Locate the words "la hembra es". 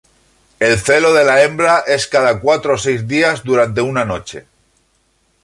1.27-2.07